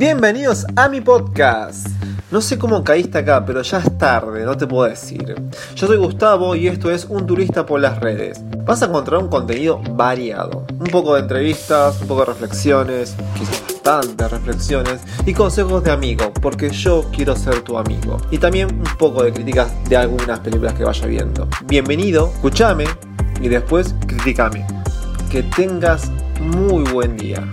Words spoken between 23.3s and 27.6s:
y después criticame. Que tengas muy buen día.